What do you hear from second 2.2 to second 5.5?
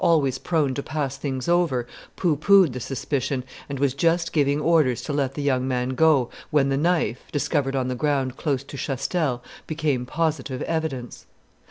poohed the suspicion, and was just giving orders to let the